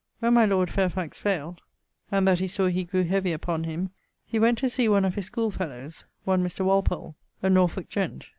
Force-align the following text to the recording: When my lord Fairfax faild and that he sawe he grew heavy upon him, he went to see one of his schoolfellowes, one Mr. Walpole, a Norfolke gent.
When 0.17 0.33
my 0.33 0.45
lord 0.45 0.71
Fairfax 0.71 1.19
faild 1.21 1.59
and 2.11 2.27
that 2.27 2.39
he 2.39 2.47
sawe 2.47 2.65
he 2.71 2.85
grew 2.85 3.03
heavy 3.03 3.31
upon 3.33 3.65
him, 3.65 3.91
he 4.25 4.39
went 4.39 4.57
to 4.57 4.67
see 4.67 4.89
one 4.89 5.05
of 5.05 5.13
his 5.13 5.25
schoolfellowes, 5.27 6.05
one 6.23 6.43
Mr. 6.43 6.65
Walpole, 6.65 7.15
a 7.43 7.49
Norfolke 7.51 7.89
gent. 7.89 8.29